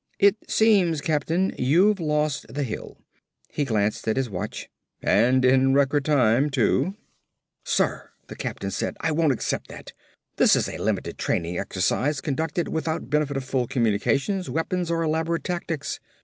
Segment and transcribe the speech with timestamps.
[0.17, 2.97] "It seems, captain, you've lost the hill."
[3.49, 4.67] He glanced at his watch.
[4.99, 6.95] "And in record time, too."
[7.63, 9.93] "Sir," the captain said, "I won't accept that.
[10.37, 15.43] This is a limited training exercise conducted without benefit of full communications, weapons or elaborate
[15.43, 15.99] tactics.